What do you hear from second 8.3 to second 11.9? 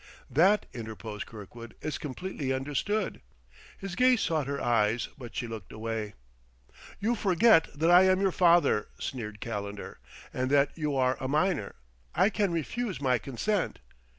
father," sneered Calendar; "and that you are a minor.